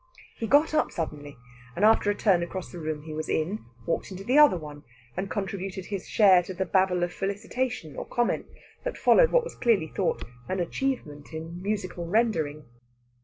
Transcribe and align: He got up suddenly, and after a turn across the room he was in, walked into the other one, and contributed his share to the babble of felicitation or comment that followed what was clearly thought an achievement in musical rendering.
He 0.35 0.47
got 0.47 0.73
up 0.73 0.91
suddenly, 0.91 1.37
and 1.75 1.85
after 1.85 2.09
a 2.09 2.15
turn 2.15 2.41
across 2.41 2.71
the 2.71 2.79
room 2.79 3.03
he 3.03 3.13
was 3.13 3.29
in, 3.29 3.63
walked 3.85 4.09
into 4.09 4.23
the 4.23 4.35
other 4.35 4.57
one, 4.57 4.83
and 5.15 5.29
contributed 5.29 5.85
his 5.85 6.07
share 6.07 6.41
to 6.41 6.55
the 6.55 6.65
babble 6.65 7.03
of 7.03 7.13
felicitation 7.13 7.95
or 7.95 8.05
comment 8.07 8.47
that 8.83 8.97
followed 8.97 9.29
what 9.31 9.43
was 9.43 9.53
clearly 9.53 9.89
thought 9.95 10.23
an 10.49 10.59
achievement 10.59 11.33
in 11.33 11.61
musical 11.61 12.07
rendering. 12.07 12.65